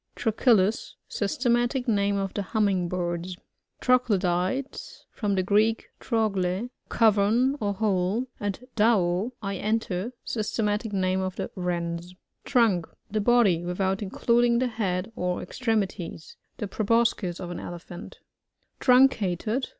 [0.15, 3.37] Trochilus.— Systematic name of the Humming birds.
[3.81, 10.11] Troglodytes.— From the Greek, tro gUf a cavern or hole, and dmdf I enter.
[10.25, 12.15] Systematic name of the Wrens.
[12.45, 16.35] Trunk.— The body without including the head or extremities.
[16.57, 18.17] The pro* boscis of an Elephant
[18.79, 19.67] Truncated.